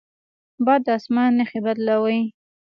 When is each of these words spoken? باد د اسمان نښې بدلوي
باد 0.65 0.81
د 0.85 0.87
اسمان 0.99 1.31
نښې 1.37 1.59
بدلوي 1.65 2.21